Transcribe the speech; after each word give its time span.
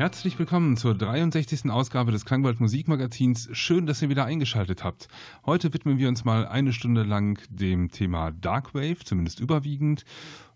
Herzlich 0.00 0.38
willkommen 0.38 0.78
zur 0.78 0.94
63. 0.94 1.70
Ausgabe 1.70 2.10
des 2.10 2.24
Klangwald 2.24 2.58
Musikmagazins. 2.58 3.50
Schön, 3.52 3.84
dass 3.84 4.00
ihr 4.00 4.08
wieder 4.08 4.24
eingeschaltet 4.24 4.82
habt. 4.82 5.08
Heute 5.44 5.74
widmen 5.74 5.98
wir 5.98 6.08
uns 6.08 6.24
mal 6.24 6.48
eine 6.48 6.72
Stunde 6.72 7.02
lang 7.02 7.38
dem 7.50 7.90
Thema 7.90 8.30
Darkwave, 8.30 9.04
zumindest 9.04 9.40
überwiegend. 9.40 10.06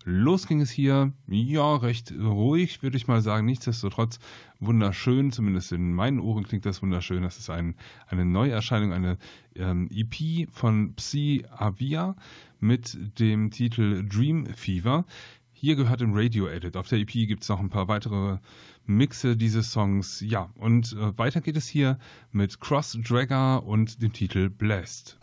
Los 0.03 0.47
ging 0.47 0.61
es 0.61 0.71
hier, 0.71 1.13
ja, 1.27 1.75
recht 1.75 2.11
ruhig, 2.11 2.81
würde 2.81 2.97
ich 2.97 3.07
mal 3.07 3.21
sagen. 3.21 3.45
Nichtsdestotrotz 3.45 4.17
wunderschön, 4.59 5.31
zumindest 5.31 5.71
in 5.73 5.93
meinen 5.93 6.19
Ohren 6.19 6.43
klingt 6.43 6.65
das 6.65 6.81
wunderschön. 6.81 7.21
Das 7.21 7.37
ist 7.37 7.51
ein, 7.51 7.75
eine 8.07 8.25
Neuerscheinung, 8.25 8.93
eine 8.93 9.19
ähm, 9.53 9.87
EP 9.91 10.49
von 10.51 10.95
Psy 10.95 11.45
Avia 11.55 12.15
mit 12.59 12.97
dem 13.19 13.51
Titel 13.51 14.09
Dream 14.09 14.47
Fever. 14.47 15.05
Hier 15.57 15.75
gehört 15.75 16.01
im 16.01 16.13
Radio 16.13 16.47
Edit. 16.47 16.77
Auf 16.77 16.89
der 16.89 16.99
EP 16.99 17.11
gibt 17.11 17.43
es 17.43 17.49
noch 17.49 17.59
ein 17.59 17.69
paar 17.69 17.87
weitere 17.87 18.39
Mixe 18.85 19.35
dieses 19.35 19.71
Songs. 19.71 20.21
Ja, 20.21 20.49
und 20.55 20.93
äh, 20.93 21.17
weiter 21.17 21.41
geht 21.41 21.57
es 21.57 21.67
hier 21.67 21.97
mit 22.31 22.59
Cross 22.59 22.97
Dragger 23.03 23.63
und 23.63 24.01
dem 24.01 24.13
Titel 24.13 24.49
Blessed. 24.49 25.17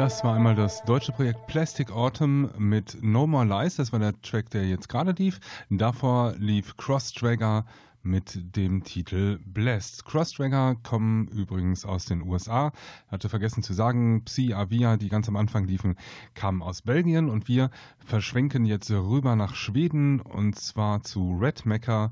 Das 0.00 0.24
war 0.24 0.34
einmal 0.34 0.54
das 0.54 0.82
deutsche 0.84 1.12
Projekt 1.12 1.46
Plastic 1.46 1.92
Autumn 1.92 2.48
mit 2.56 2.96
No 3.02 3.26
More 3.26 3.44
Lies. 3.44 3.76
Das 3.76 3.92
war 3.92 3.98
der 3.98 4.18
Track, 4.22 4.48
der 4.48 4.66
jetzt 4.66 4.88
gerade 4.88 5.12
lief. 5.12 5.40
Davor 5.68 6.32
lief 6.38 6.74
Cross 6.78 7.12
Dragger 7.12 7.66
mit 8.02 8.56
dem 8.56 8.82
Titel 8.82 9.38
Blessed. 9.44 10.06
Crossdranger 10.06 10.76
kommen 10.76 11.28
übrigens 11.28 11.84
aus 11.84 12.06
den 12.06 12.22
USA. 12.22 12.72
Hatte 13.08 13.28
vergessen 13.28 13.62
zu 13.62 13.74
sagen, 13.74 14.24
Psi 14.24 14.54
Avia, 14.54 14.96
die 14.96 15.10
ganz 15.10 15.28
am 15.28 15.36
Anfang 15.36 15.66
liefen, 15.66 15.96
kamen 16.32 16.62
aus 16.62 16.80
Belgien 16.80 17.28
und 17.28 17.46
wir 17.46 17.68
verschwenken 17.98 18.64
jetzt 18.64 18.90
rüber 18.90 19.36
nach 19.36 19.54
Schweden 19.54 20.20
und 20.22 20.58
zwar 20.58 21.02
zu 21.02 21.36
Red 21.38 21.66
Mecca 21.66 22.10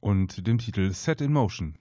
und 0.00 0.46
dem 0.46 0.56
Titel 0.56 0.90
Set 0.90 1.20
in 1.20 1.34
Motion. 1.34 1.74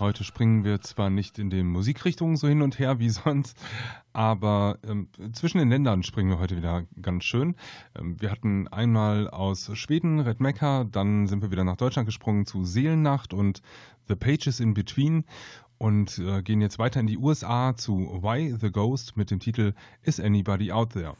Heute 0.00 0.24
springen 0.24 0.64
wir 0.64 0.80
zwar 0.80 1.10
nicht 1.10 1.38
in 1.38 1.50
den 1.50 1.66
Musikrichtungen 1.66 2.36
so 2.36 2.48
hin 2.48 2.62
und 2.62 2.78
her 2.78 2.98
wie 2.98 3.10
sonst, 3.10 3.58
aber 4.14 4.78
ähm, 4.82 5.08
zwischen 5.34 5.58
den 5.58 5.68
Ländern 5.68 6.02
springen 6.02 6.30
wir 6.30 6.38
heute 6.38 6.56
wieder 6.56 6.84
ganz 7.02 7.24
schön. 7.24 7.54
Ähm, 7.98 8.18
wir 8.18 8.30
hatten 8.30 8.66
einmal 8.68 9.28
aus 9.28 9.70
Schweden 9.76 10.20
Red 10.20 10.40
Mecca, 10.40 10.84
dann 10.84 11.26
sind 11.26 11.42
wir 11.42 11.50
wieder 11.50 11.64
nach 11.64 11.76
Deutschland 11.76 12.06
gesprungen 12.06 12.46
zu 12.46 12.64
Seelennacht 12.64 13.34
und 13.34 13.60
The 14.08 14.16
Pages 14.16 14.58
in 14.58 14.72
Between 14.72 15.24
und 15.76 16.18
äh, 16.18 16.42
gehen 16.42 16.62
jetzt 16.62 16.78
weiter 16.78 17.00
in 17.00 17.06
die 17.06 17.18
USA 17.18 17.76
zu 17.76 18.22
Why 18.22 18.56
the 18.58 18.72
Ghost 18.72 19.18
mit 19.18 19.30
dem 19.30 19.38
Titel 19.38 19.74
Is 20.02 20.18
Anybody 20.18 20.72
Out 20.72 20.94
There? 20.94 21.14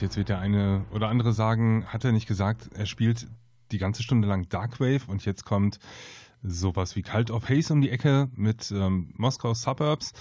Jetzt 0.00 0.16
wird 0.16 0.28
der 0.28 0.38
eine 0.38 0.84
oder 0.92 1.08
andere 1.08 1.32
sagen, 1.32 1.84
hat 1.86 2.04
er 2.04 2.12
nicht 2.12 2.26
gesagt, 2.26 2.70
er 2.74 2.86
spielt 2.86 3.28
die 3.70 3.78
ganze 3.78 4.02
Stunde 4.02 4.28
lang 4.28 4.48
Darkwave 4.48 5.06
und 5.06 5.24
jetzt 5.24 5.44
kommt 5.44 5.78
sowas 6.42 6.96
wie 6.96 7.02
Cult 7.02 7.30
of 7.30 7.48
Haze 7.48 7.72
um 7.72 7.80
die 7.80 7.90
Ecke 7.90 8.28
mit 8.34 8.70
ähm, 8.70 9.12
Moskau 9.16 9.54
Suburbs. 9.54 10.12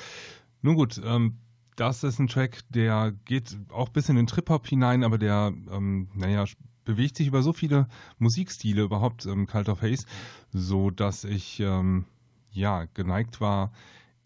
Nun 0.61 0.75
gut, 0.75 1.01
ähm, 1.03 1.37
das 1.75 2.03
ist 2.03 2.19
ein 2.19 2.27
Track, 2.27 2.59
der 2.69 3.13
geht 3.23 3.57
auch 3.69 3.89
bis 3.89 4.09
in 4.09 4.17
den 4.17 4.27
Trip-Hop 4.27 4.67
hinein, 4.67 5.03
aber 5.03 5.17
der, 5.17 5.53
ähm, 5.71 6.09
naja, 6.13 6.43
bewegt 6.83 7.15
sich 7.15 7.27
über 7.27 7.41
so 7.41 7.53
viele 7.53 7.87
Musikstile 8.17 8.83
überhaupt, 8.83 9.25
ähm, 9.25 9.47
Cult 9.47 9.69
of 9.69 9.81
Haze, 9.81 10.05
so 10.51 10.89
dass 10.89 11.23
ich, 11.23 11.61
ähm, 11.61 12.05
ja, 12.51 12.85
geneigt 12.93 13.39
war, 13.39 13.71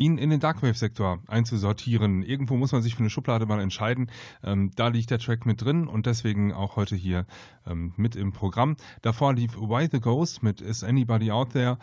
ihn 0.04 0.18
in 0.18 0.30
den 0.30 0.40
Darkwave-Sektor 0.40 1.20
einzusortieren. 1.28 2.24
Irgendwo 2.24 2.58
muss 2.58 2.74
man 2.74 2.82
sich 2.82 2.96
für 2.96 3.00
eine 3.00 3.10
Schublade 3.10 3.46
mal 3.46 3.62
entscheiden. 3.62 4.12
Ähm, 4.44 4.72
da 4.76 4.90
liegt 4.90 5.12
der 5.12 5.20
Track 5.20 5.46
mit 5.46 5.62
drin 5.62 5.88
und 5.88 6.06
deswegen 6.06 6.52
auch 6.52 6.76
heute 6.76 6.96
hier 6.96 7.26
ähm, 7.66 7.94
mit 7.96 8.16
im 8.16 8.34
Programm. 8.34 8.76
Davor 9.02 9.34
lief 9.34 9.56
Why 9.56 9.88
the 9.90 10.02
Ghost 10.02 10.44
mit 10.44 10.60
Is 10.60 10.84
Anybody 10.84 11.32
Out 11.32 11.52
There 11.52 11.78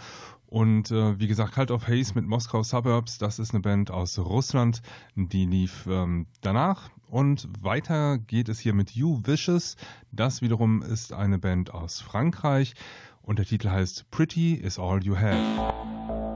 und 0.46 0.90
äh, 0.90 1.18
wie 1.18 1.28
gesagt, 1.28 1.54
Cult 1.54 1.70
of 1.70 1.86
Haze 1.86 2.12
mit 2.14 2.26
Moskau 2.26 2.62
Suburbs, 2.62 3.18
das 3.18 3.38
ist 3.38 3.52
eine 3.52 3.60
Band 3.60 3.90
aus 3.90 4.18
Russland, 4.18 4.82
die 5.14 5.46
lief 5.46 5.86
ähm, 5.88 6.26
danach. 6.40 6.90
Und 7.08 7.48
weiter 7.60 8.18
geht 8.18 8.48
es 8.48 8.58
hier 8.58 8.74
mit 8.74 8.90
You 8.90 9.20
Vicious, 9.24 9.76
das 10.12 10.42
wiederum 10.42 10.82
ist 10.82 11.12
eine 11.12 11.38
Band 11.38 11.72
aus 11.72 12.00
Frankreich 12.00 12.74
und 13.22 13.38
der 13.38 13.46
Titel 13.46 13.70
heißt 13.70 14.10
Pretty 14.10 14.54
is 14.54 14.78
All 14.78 15.02
You 15.04 15.16
Have. 15.16 16.29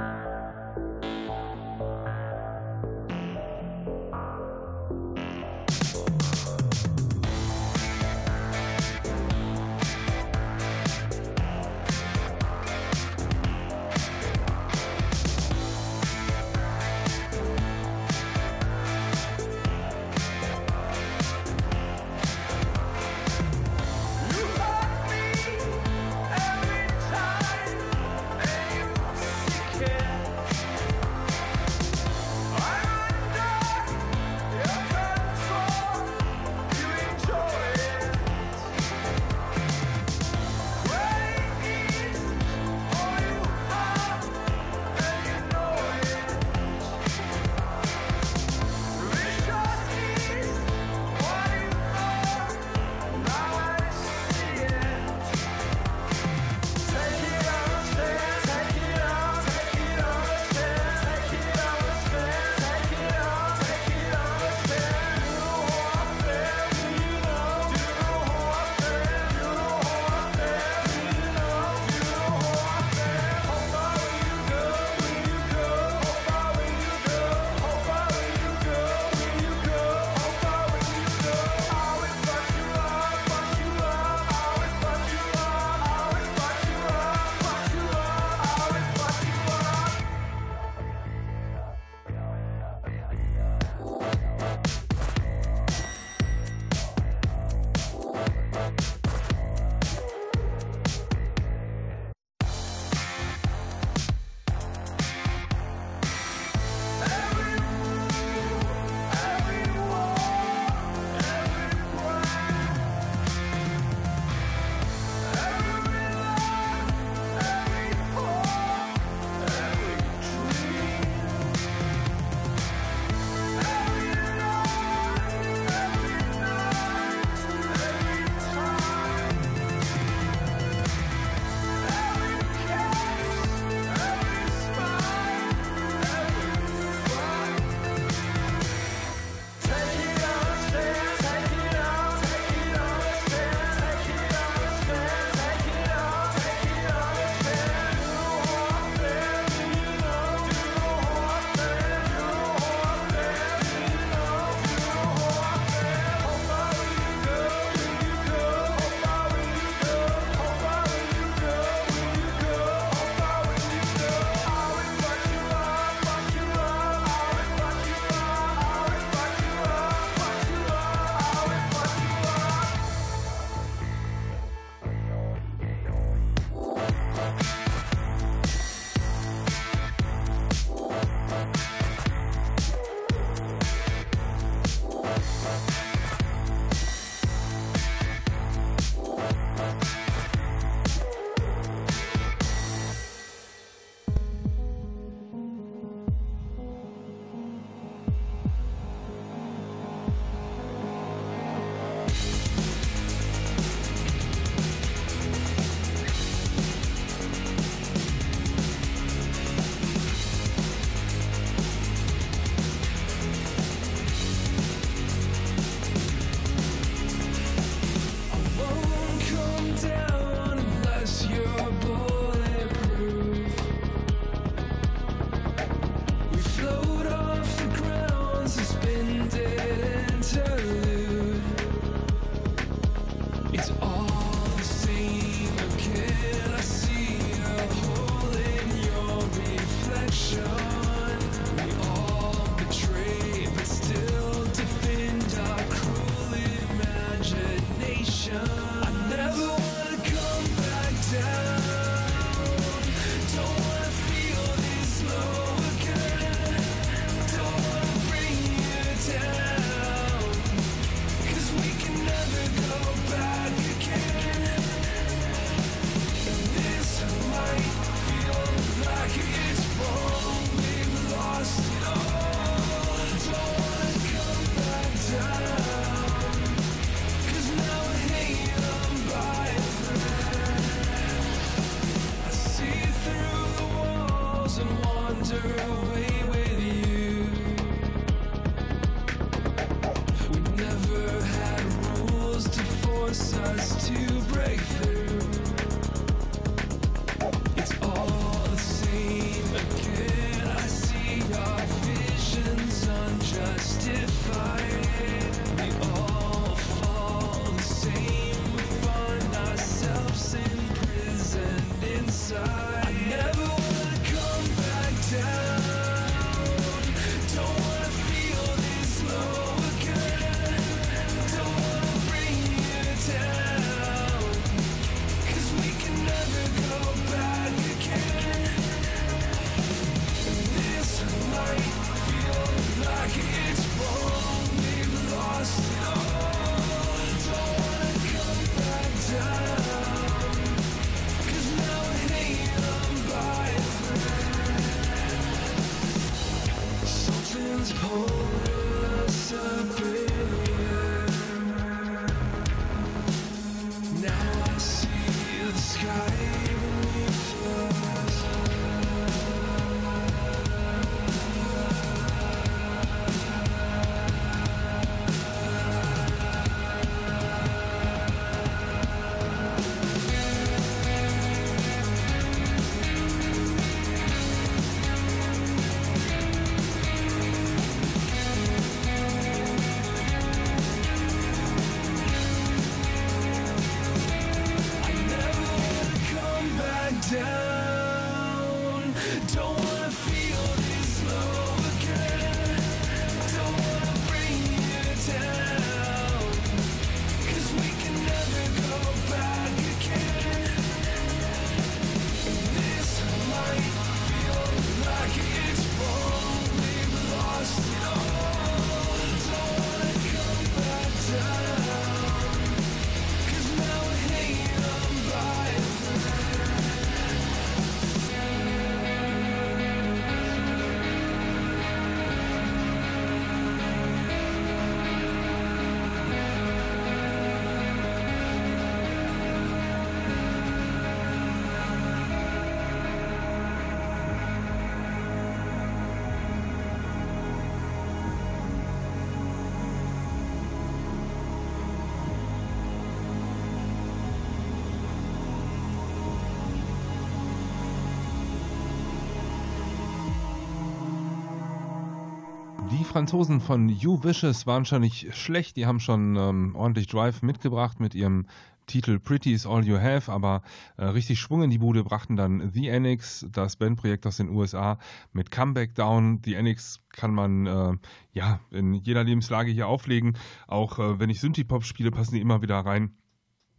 Franzosen 452.94 453.40
von 453.40 453.68
You 453.68 454.04
Vicious 454.04 454.46
waren 454.46 454.64
schon 454.64 454.82
nicht 454.82 455.16
schlecht. 455.16 455.56
Die 455.56 455.66
haben 455.66 455.80
schon 455.80 456.14
ähm, 456.14 456.54
ordentlich 456.54 456.86
Drive 456.86 457.22
mitgebracht 457.22 457.80
mit 457.80 457.92
ihrem 457.92 458.28
Titel 458.68 459.00
Pretty 459.00 459.32
is 459.32 459.46
All 459.46 459.66
You 459.66 459.78
Have, 459.80 460.12
aber 460.12 460.42
äh, 460.76 460.84
richtig 460.84 461.18
Schwung 461.18 461.42
in 461.42 461.50
die 461.50 461.58
Bude 461.58 461.82
brachten 461.82 462.14
dann 462.14 462.52
The 462.52 462.70
Annex, 462.70 463.26
das 463.32 463.56
Bandprojekt 463.56 464.06
aus 464.06 464.18
den 464.18 464.28
USA, 464.28 464.78
mit 465.12 465.32
Comeback 465.32 465.74
Down. 465.74 466.20
The 466.24 466.36
Annex 466.36 466.84
kann 466.90 467.12
man 467.12 467.46
äh, 467.46 467.72
ja 468.12 468.38
in 468.52 468.74
jeder 468.74 469.02
Lebenslage 469.02 469.50
hier 469.50 469.66
auflegen. 469.66 470.16
Auch 470.46 470.78
äh, 470.78 471.00
wenn 471.00 471.10
ich 471.10 471.18
Synthie-Pop 471.18 471.64
spiele, 471.64 471.90
passen 471.90 472.14
die 472.14 472.20
immer 472.20 472.42
wieder 472.42 472.60
rein. 472.60 472.92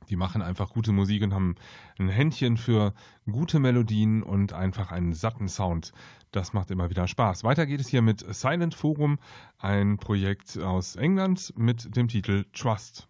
Die 0.10 0.16
machen 0.16 0.42
einfach 0.42 0.70
gute 0.70 0.92
Musik 0.92 1.24
und 1.24 1.34
haben 1.34 1.56
ein 2.00 2.08
Händchen 2.08 2.58
für 2.58 2.94
gute 3.30 3.60
Melodien 3.60 4.24
und 4.24 4.54
einfach 4.54 4.92
einen 4.92 5.14
satten 5.14 5.50
Sound. 5.50 5.94
Das 6.36 6.52
macht 6.52 6.70
immer 6.70 6.90
wieder 6.90 7.08
Spaß. 7.08 7.46
Weiter 7.46 7.66
geht 7.66 7.80
es 7.80 7.88
hier 7.88 8.02
mit 8.02 8.20
Silent 8.36 8.76
Forum, 8.76 9.20
ein 9.58 9.96
Projekt 9.96 10.58
aus 10.58 10.98
England 10.98 11.54
mit 11.56 11.96
dem 11.96 12.10
Titel 12.10 12.44
Trust. 12.52 13.08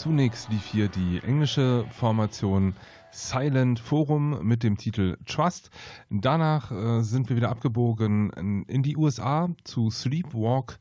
Zunächst 0.00 0.48
lief 0.48 0.64
hier 0.64 0.88
die 0.88 1.20
englische 1.22 1.84
Formation 1.90 2.74
Silent 3.10 3.78
Forum 3.78 4.42
mit 4.42 4.62
dem 4.62 4.78
Titel 4.78 5.18
Trust. 5.26 5.68
Danach 6.08 6.72
äh, 6.72 7.02
sind 7.02 7.28
wir 7.28 7.36
wieder 7.36 7.50
abgebogen 7.50 8.64
in 8.66 8.82
die 8.82 8.96
USA 8.96 9.50
zu 9.64 9.90
Sleepwalk 9.90 10.78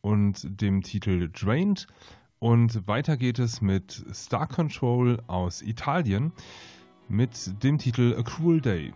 und 0.00 0.58
dem 0.58 0.80
Titel 0.80 1.28
Drained. 1.30 1.86
Und 2.38 2.88
weiter 2.88 3.18
geht 3.18 3.38
es 3.38 3.60
mit 3.60 4.06
Star 4.14 4.46
Control 4.46 5.22
aus 5.26 5.60
Italien 5.60 6.32
mit 7.10 7.62
dem 7.62 7.76
Titel 7.76 8.16
A 8.18 8.22
Cruel 8.22 8.62
Day. 8.62 8.94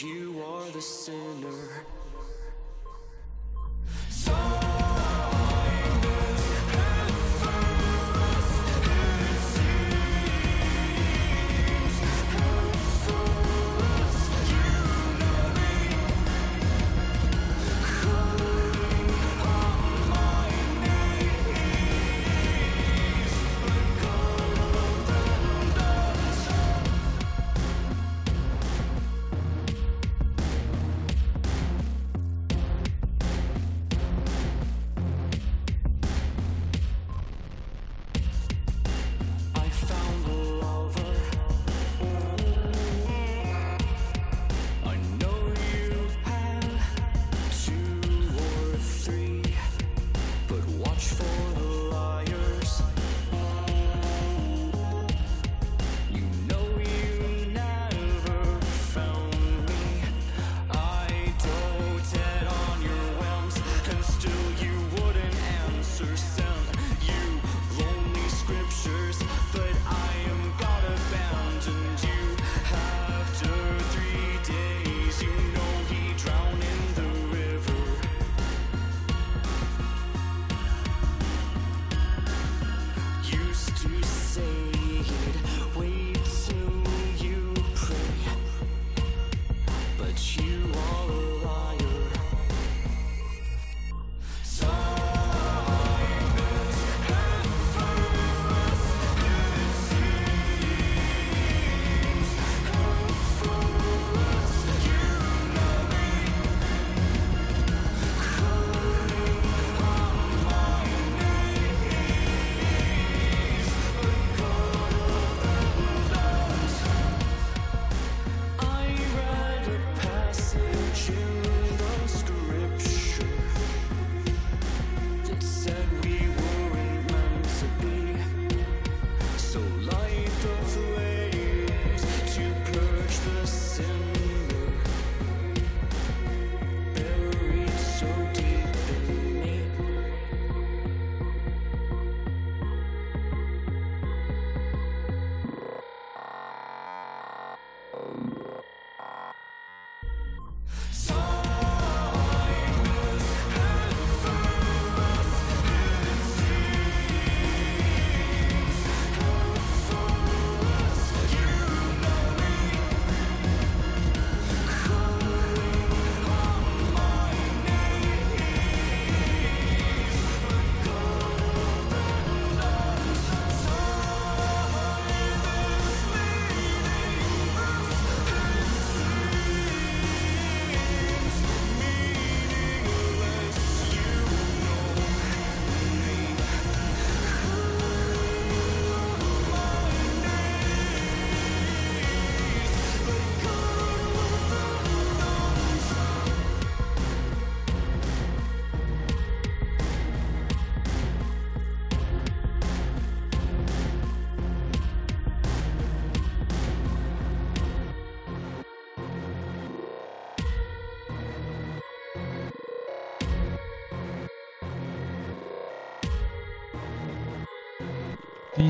Die 0.00 0.26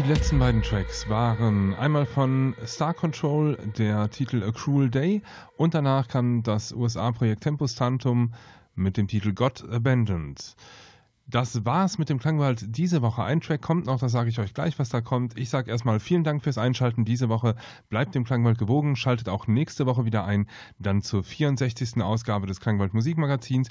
letzten 0.09 0.39
beiden 0.39 0.61
Tracks 0.61 1.09
waren 1.09 1.75
einmal 1.77 2.05
von 2.05 2.55
Star 2.67 2.93
Control 2.93 3.57
der 3.79 4.11
Titel 4.11 4.43
A 4.43 4.51
Cruel 4.51 4.91
Day 4.91 5.23
und 5.57 5.73
danach 5.73 6.09
kam 6.09 6.43
das 6.43 6.73
USA-Projekt 6.73 7.45
Tempus 7.45 7.75
Tantum 7.75 8.35
mit 8.75 8.99
dem 8.99 9.09
Titel 9.09 9.33
God 9.33 9.65
Abandoned. 9.71 10.57
Das 11.27 11.65
war's 11.65 11.97
mit 11.97 12.11
dem 12.11 12.19
Klangwald 12.19 12.77
diese 12.77 13.01
Woche. 13.01 13.25
Ein 13.25 13.41
Track 13.41 13.63
kommt 13.63 13.87
noch, 13.87 13.99
das 13.99 14.13
sage 14.13 14.29
ich 14.29 14.39
euch 14.41 14.53
gleich, 14.53 14.79
was 14.79 14.91
da 14.91 15.01
kommt. 15.01 15.39
Ich 15.39 15.49
sage 15.49 15.71
erstmal 15.71 15.99
vielen 15.99 16.23
Dank 16.23 16.43
fürs 16.43 16.59
Einschalten 16.59 17.07
diese 17.07 17.31
Woche. 17.31 17.57
Bleibt 17.89 18.15
dem 18.15 18.25
Klangwald 18.25 18.59
gewogen, 18.59 18.95
schaltet 18.95 19.31
auch 19.31 19.47
nächste 19.47 19.87
Woche 19.87 20.05
wieder 20.05 20.27
ein, 20.27 20.51
dann 20.79 21.01
zur 21.01 21.25
64. 21.25 22.03
Ausgabe 22.03 22.47
des 22.47 22.61
Klangwald 22.61 22.93
Musikmagazins. 22.93 23.71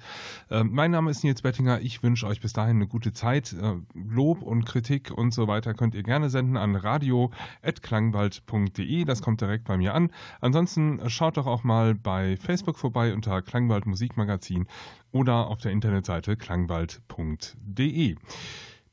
Äh, 0.50 0.64
mein 0.64 0.90
Name 0.90 1.12
ist 1.12 1.24
Nils 1.24 1.44
Bettinger. 1.44 1.80
Ich 1.82 2.02
wünsche 2.02 2.26
euch 2.26 2.42
bis 2.42 2.54
dahin 2.54 2.78
eine 2.78 2.88
gute 2.88 3.14
Zeit. 3.14 3.54
Äh, 3.54 3.76
Lob 3.94 4.42
und 4.42 4.66
Kritik 4.66 5.12
und 5.12 5.32
so 5.32 5.48
weiter 5.48 5.76
könnt 5.76 5.94
ihr 5.94 6.02
gerne 6.02 6.32
senden 6.32 6.58
an 6.58 6.76
radio.klangwald.de. 6.76 9.06
Das 9.06 9.22
kommt 9.22 9.42
direkt 9.42 9.66
bei 9.66 9.78
mir 9.78 9.94
an. 9.94 10.10
Ansonsten 10.42 11.08
schaut 11.08 11.38
doch 11.38 11.46
auch 11.46 11.64
mal 11.64 11.94
bei 11.94 12.36
Facebook 12.36 12.80
vorbei 12.80 13.14
unter 13.14 13.44
Klangwald 13.44 13.86
Musikmagazin 13.86 14.66
oder 15.12 15.50
auf 15.50 15.60
der 15.60 15.72
Internetseite 15.72 16.36
klangwald.de. 16.36 17.43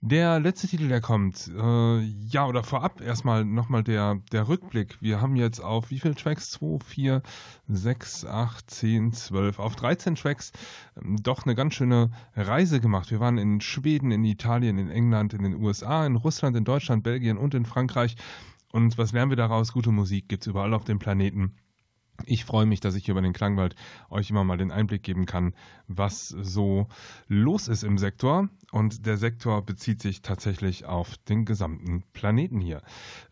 Der 0.02 0.40
letzte 0.40 0.66
Titel, 0.66 0.88
der 0.88 1.02
kommt, 1.02 1.46
äh, 1.54 2.00
ja, 2.00 2.46
oder 2.46 2.62
vorab 2.62 3.02
erstmal 3.02 3.44
nochmal 3.44 3.84
der, 3.84 4.22
der 4.32 4.48
Rückblick. 4.48 4.96
Wir 5.02 5.20
haben 5.20 5.36
jetzt 5.36 5.60
auf 5.60 5.90
wie 5.90 5.98
viele 5.98 6.14
Tracks? 6.14 6.50
2, 6.52 6.78
4, 6.82 7.22
6, 7.68 8.24
8, 8.24 8.70
10, 8.70 9.12
12, 9.12 9.58
auf 9.58 9.76
13 9.76 10.14
Tracks 10.14 10.52
ähm, 10.96 11.18
doch 11.22 11.44
eine 11.44 11.54
ganz 11.54 11.74
schöne 11.74 12.10
Reise 12.34 12.80
gemacht. 12.80 13.10
Wir 13.10 13.20
waren 13.20 13.36
in 13.36 13.60
Schweden, 13.60 14.10
in 14.10 14.24
Italien, 14.24 14.78
in 14.78 14.88
England, 14.88 15.34
in 15.34 15.42
den 15.42 15.62
USA, 15.62 16.06
in 16.06 16.16
Russland, 16.16 16.56
in 16.56 16.64
Deutschland, 16.64 17.02
Belgien 17.02 17.36
und 17.36 17.52
in 17.52 17.66
Frankreich. 17.66 18.16
Und 18.72 18.96
was 18.96 19.12
lernen 19.12 19.30
wir 19.30 19.36
daraus? 19.36 19.74
Gute 19.74 19.92
Musik 19.92 20.30
gibt 20.30 20.44
es 20.44 20.46
überall 20.46 20.72
auf 20.72 20.84
dem 20.84 20.98
Planeten. 20.98 21.56
Ich 22.26 22.44
freue 22.44 22.66
mich, 22.66 22.80
dass 22.80 22.94
ich 22.94 23.04
hier 23.04 23.12
über 23.12 23.22
den 23.22 23.32
Klangwald 23.32 23.74
euch 24.10 24.30
immer 24.30 24.44
mal 24.44 24.56
den 24.56 24.70
Einblick 24.70 25.02
geben 25.02 25.26
kann, 25.26 25.54
was 25.88 26.28
so 26.28 26.86
los 27.28 27.68
ist 27.68 27.82
im 27.82 27.98
Sektor. 27.98 28.48
Und 28.72 29.06
der 29.06 29.16
Sektor 29.16 29.62
bezieht 29.62 30.00
sich 30.00 30.22
tatsächlich 30.22 30.84
auf 30.84 31.16
den 31.28 31.44
gesamten 31.44 32.04
Planeten 32.12 32.60
hier. 32.60 32.82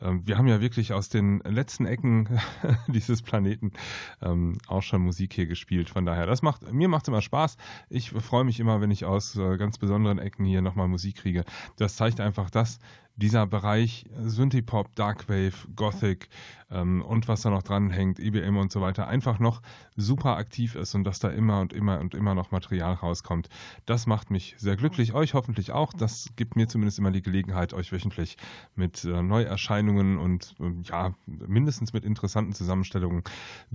Ähm, 0.01 0.26
wir 0.26 0.36
haben 0.36 0.49
ja 0.49 0.61
wirklich 0.61 0.93
aus 0.93 1.09
den 1.09 1.41
letzten 1.41 1.86
Ecken 1.86 2.41
dieses 2.89 3.22
Planeten 3.22 3.72
ähm, 4.20 4.59
auch 4.66 4.82
schon 4.82 5.03
Musik 5.03 5.34
hier 5.34 5.47
gespielt. 5.47 5.91
Von 5.91 6.07
daher, 6.07 6.26
das 6.26 6.43
macht, 6.43 6.72
mir 6.72 6.89
macht 6.89 7.05
es 7.05 7.09
immer 7.09 7.22
Spaß. 7.22 7.57
Ich 7.89 8.11
freue 8.11 8.45
mich 8.45 8.59
immer, 8.59 8.80
wenn 8.80 8.91
ich 8.91 9.05
aus 9.05 9.36
äh, 9.36 9.57
ganz 9.57 9.78
besonderen 9.78 10.18
Ecken 10.18 10.45
hier 10.45 10.62
nochmal 10.62 10.89
Musik 10.89 11.16
kriege. 11.16 11.45
Das 11.76 11.97
zeigt 11.97 12.20
einfach 12.20 12.51
das, 12.51 12.80
dieser 13.18 13.47
Bereich 13.47 14.05
Synthie-Pop, 14.16 14.95
Darkwave, 14.95 15.53
Gothic 15.74 16.28
ähm, 16.70 17.03
und 17.03 17.26
was 17.26 17.43
da 17.43 17.51
noch 17.51 17.64
dran 17.64 17.91
hängt, 17.91 18.20
IBM 18.20 18.57
e 18.57 18.61
und 18.61 18.70
so 18.70 18.80
weiter, 18.80 19.09
einfach 19.09 19.41
noch 19.41 19.61
super 19.97 20.36
aktiv 20.36 20.76
ist 20.76 20.95
und 20.95 21.03
dass 21.03 21.18
da 21.18 21.28
immer 21.28 21.61
und 21.61 21.72
immer 21.72 21.99
und 21.99 22.14
immer 22.14 22.36
noch 22.36 22.53
Material 22.53 22.95
rauskommt. 22.95 23.49
Das 23.86 24.07
macht 24.07 24.30
mich 24.30 24.55
sehr 24.59 24.76
glücklich, 24.76 25.14
euch 25.14 25.28
hoffentlich 25.35 25.72
auch. 25.72 25.93
Das 25.93 26.31
gibt 26.37 26.57
mir 26.57 26.68
zumindest 26.68 26.99
immer 26.99 27.11
die 27.11 27.22
Gelegenheit, 27.22 27.74
euch 27.74 27.93
wöchentlich 27.93 28.37
mit 28.74 29.05
äh, 29.05 29.22
Neuerscheinungen 29.22 30.18
und 30.18 30.55
äh, 30.61 30.72
ja, 30.85 31.14
mindestens 31.26 31.93
mit 31.93 32.05
interessanten 32.05 32.53
Zusammenstellungen 32.53 33.22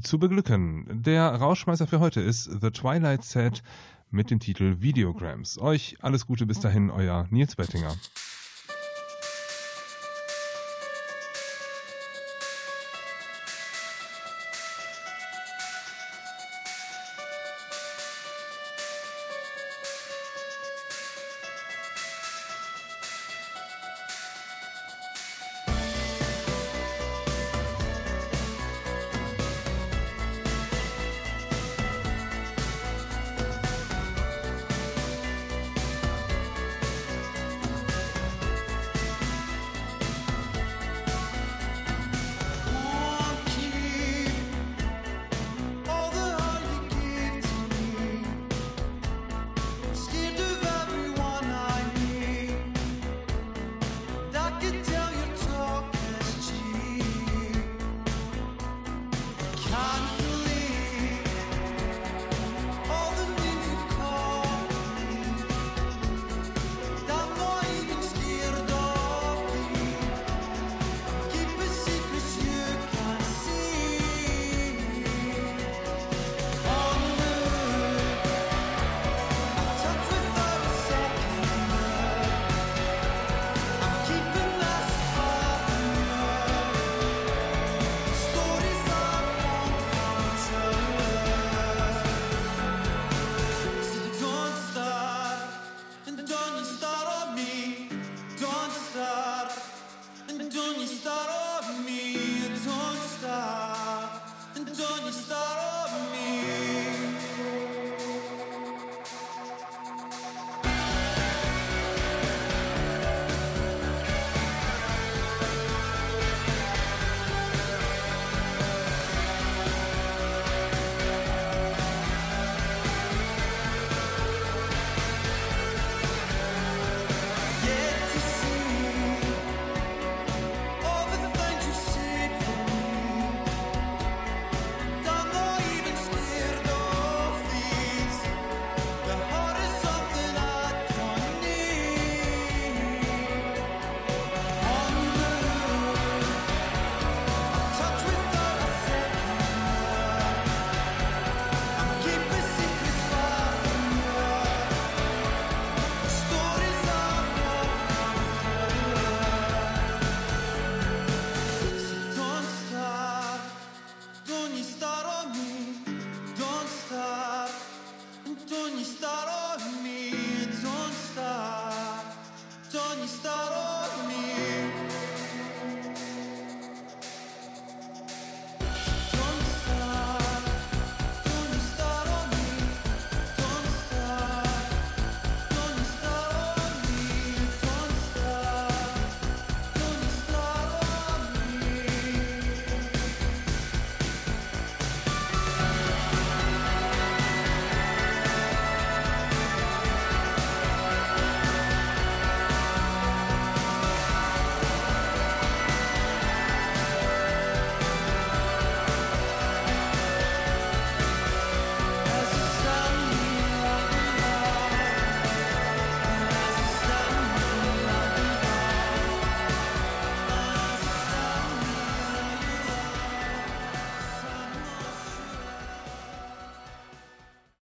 zu 0.01 0.19
beglücken. 0.19 1.03
Der 1.03 1.29
Rauschmeißer 1.29 1.87
für 1.87 1.99
heute 1.99 2.21
ist 2.21 2.45
The 2.61 2.71
Twilight 2.71 3.23
Set 3.23 3.63
mit 4.11 4.29
dem 4.29 4.39
Titel 4.39 4.77
Videograms. 4.79 5.57
Euch 5.59 5.97
alles 6.01 6.27
Gute 6.27 6.45
bis 6.45 6.59
dahin, 6.59 6.91
euer 6.91 7.27
Nils 7.31 7.55
Bettinger. 7.55 7.95